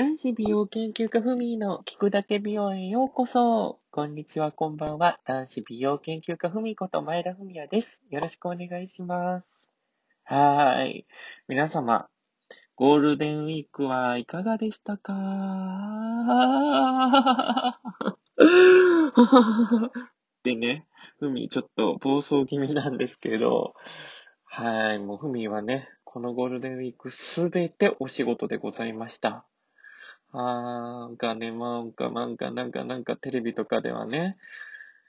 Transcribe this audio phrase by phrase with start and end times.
[0.00, 3.80] 男子美容研究家ふみの聞くだけ美容へようこそ。
[3.90, 5.20] こんにちは、こんばんは。
[5.26, 8.00] 男子美容研究家ふみこと前田文也です。
[8.08, 9.70] よろしくお願いします。
[10.24, 11.06] はーい。
[11.48, 12.08] 皆様、
[12.76, 15.12] ゴールデンウィークはいかがでしたか？
[20.44, 20.86] でね、
[21.18, 23.74] ふみちょっと暴走気味なんですけど、
[24.46, 29.44] はい、もうふみはね、このゴールデンウィークすべてお仕事でございました。
[30.32, 34.36] あーがね、なんか、なんか、なんか、なんか、テレビとかではね、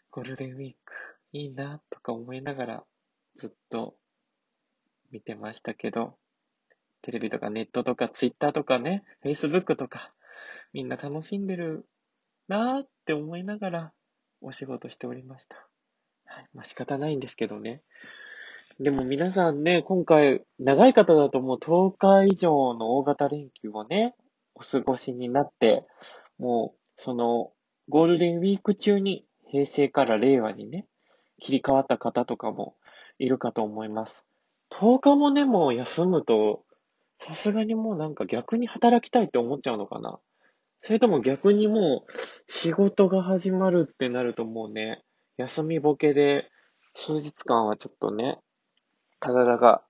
[0.09, 0.94] ゴールデンウィーク、
[1.34, 2.84] いいな、とか思いながら、
[3.36, 3.96] ずっと
[5.12, 6.16] 見てましたけど、
[7.02, 10.13] テレビとかネットとかツイッターとかね、フェイスブックとか、
[10.73, 11.85] みんな楽しんでる
[12.48, 13.94] なーって思いながら、
[14.41, 15.55] お仕事しておりました。
[16.26, 16.49] はい。
[16.54, 17.82] まあ仕方ないんですけどね。
[18.80, 24.16] でも皆さんね、今回、長い方だともう10日以上の大型連休をね、
[24.62, 25.88] お過ごしになって、
[26.38, 27.52] もう、その、
[27.90, 30.85] ゴールデンウィーク中に平成から令和にね、
[31.40, 32.76] 切り替わった方とかも
[33.18, 34.27] いるかと思います。
[34.70, 36.63] 10日もね、もう休むと、
[37.20, 40.20] さすがにもうなんか逆に働きたいって思っちゃうのかな。
[40.84, 45.04] それとも逆にもう仕事が始まるってなるともうね、
[45.38, 46.50] 休みボケで
[46.94, 48.40] 数日間はちょっとね、
[49.20, 49.84] 体が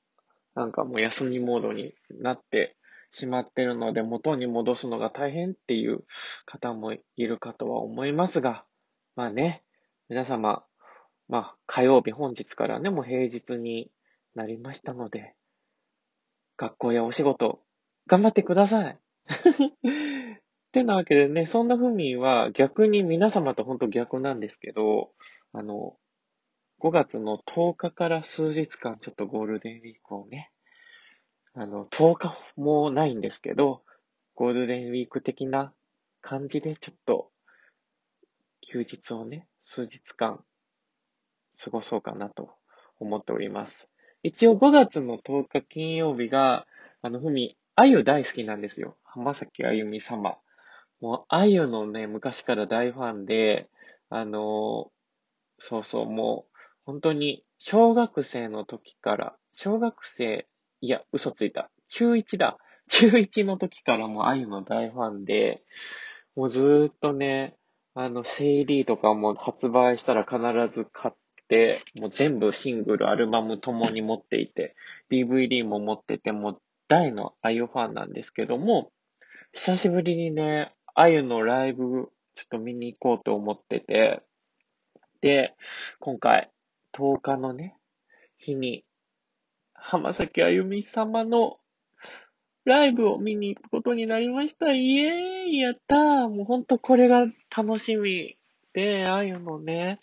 [0.56, 2.76] なんかもう休みモードになって
[3.12, 6.04] しまってるので、元に戻すのが大変っていう
[6.46, 8.66] 方もいるかとは思いますが、
[9.16, 9.64] まあね、
[10.10, 10.64] 皆様、
[11.28, 13.92] まあ火曜日本日からね、もう平日に
[14.34, 15.36] なりましたので、
[16.58, 17.62] 学校やお仕事、
[18.08, 18.98] 頑張ってください。
[19.28, 25.12] ってなわけでね、そんなふみは逆に皆様と本当逆なんですけど、
[25.52, 25.98] あの、
[26.80, 30.51] 5月の10日から数日間ちょっとゴールデンウィークをね、
[31.54, 33.84] あの、10日もないんですけど、
[34.36, 35.74] ゴールデンウィーク的な
[36.22, 37.30] 感じでちょっと、
[38.62, 40.44] 休日をね、数日間、
[41.64, 42.52] 過ごそうかなと
[43.00, 43.90] 思っております。
[44.24, 46.68] 一応5月の10日金曜日が、
[47.02, 48.96] あの、ふみ、あゆ大好きなんですよ。
[49.04, 50.38] 浜崎あゆみ様。
[51.02, 53.70] もう、あゆのね、昔から大ファンで、
[54.10, 54.92] あの
[55.58, 60.48] そうそう、もう、本当に、小学生の時から、小学生
[60.82, 61.70] いや、嘘ついた。
[61.90, 62.58] 中1だ。
[62.90, 65.64] 中1の時からもあゆの大ファンで、
[66.36, 67.56] もうずーっとね、
[67.94, 70.40] あの、CD とかも発売したら必
[70.76, 71.14] ず買っ
[71.48, 74.76] て、もう全部シングル、アルバムともに持っていて、
[75.10, 78.92] DVD も持ってて、もう大のあゆファンなんですけども、
[79.54, 84.24] 久しぶりにね、あゆのライブ、ちょっと見に行こうと思ってて、
[85.22, 85.54] で、
[86.00, 86.50] 今回、
[86.94, 87.78] 10日のね、
[88.38, 88.84] 日に、
[89.84, 91.58] 浜崎あゆみ様の
[92.66, 94.74] ライブを見に行くことになりました。
[94.74, 95.98] イエーイやったー
[96.30, 97.26] もうほんとこれが
[97.56, 98.38] 楽しみ
[98.74, 100.00] で、あゆのね、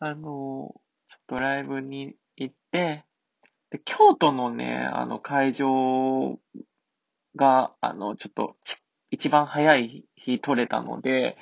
[0.00, 0.74] あの、
[1.06, 3.04] ちょっとライブに行って、
[3.70, 6.38] で、京都のね、あの会場
[7.36, 8.56] が、あの、ちょっと
[9.10, 11.38] 一番早い日取れたので、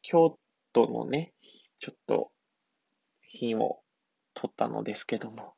[0.00, 0.38] 京
[0.72, 1.34] 都のね、
[1.80, 2.30] ちょっと
[3.22, 3.80] 日を
[4.42, 5.54] 取ったのですけども、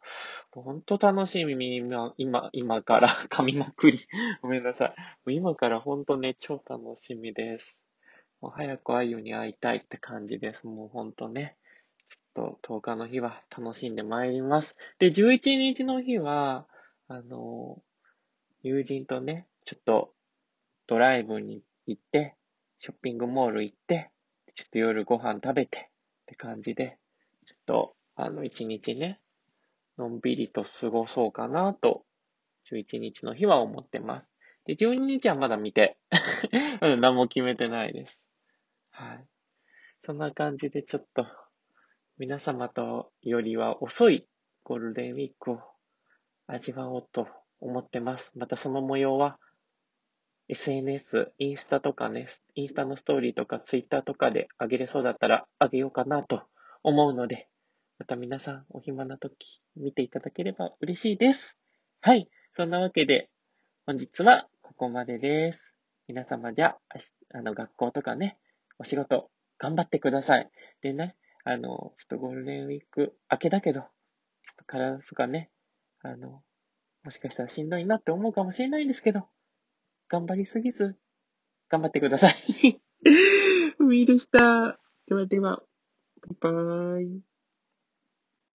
[0.52, 4.00] ほんと楽しみ、今、今、今から 噛みまくり。
[4.42, 4.88] ごめんなさい。
[4.90, 4.94] も
[5.26, 7.80] う今からほんとね、超楽しみです。
[8.42, 10.66] もう早くあゆに会いたいって感じです。
[10.66, 11.56] もうほんとね。
[12.08, 14.76] ちょっと10日の日は楽しんでまいります。
[14.98, 16.66] で、11日の日は、
[17.08, 17.82] あの、
[18.62, 20.12] 友人とね、ちょっと
[20.86, 22.36] ドライブに行って、
[22.80, 24.10] ショッピングモール行って、
[24.52, 25.90] ちょっと夜ご飯食べてっ
[26.26, 26.98] て感じで、
[27.46, 29.20] ちょっとあの、一日ね、
[29.98, 32.04] のんびりと過ごそうかなと、
[32.70, 34.26] 11日の日は思ってます。
[34.64, 35.98] で、12日はまだ見て、
[36.80, 38.26] 何も決めてないです。
[38.90, 39.26] はい。
[40.06, 41.26] そんな感じでちょっと、
[42.16, 44.26] 皆様とよりは遅い
[44.62, 45.60] ゴールデンウィークを
[46.46, 47.26] 味わおうと
[47.60, 48.32] 思ってます。
[48.38, 49.38] またその模様は、
[50.48, 56.42] SNS、インスタとかね、インスタのストーリーとかツイッターとかであげれそうだったらあげようかなと
[56.82, 57.48] 思うので、
[57.98, 61.56] また皆さんお暇な時見ていただければ嬉しいです。
[62.00, 62.28] はい。
[62.56, 63.30] そんなわけで、
[63.86, 65.72] 本日はここまでです。
[66.08, 68.36] 皆様じゃあ、あの、学校とかね、
[68.78, 70.50] お仕事頑張ってください。
[70.82, 71.14] でね、
[71.44, 73.88] あの、ちょっとゴールデンウィーク明けだけど、ちょっ
[74.56, 75.50] と体とかね、
[76.02, 76.42] あの、
[77.04, 79.28] もしかしたらしんどいなって思うかもしれないんですけど、
[80.08, 80.96] 頑張りすぎず、
[81.68, 82.80] 頑張ってください。
[83.78, 84.80] 海でした。
[85.06, 85.62] ではでは、
[86.40, 87.33] バイバーイ。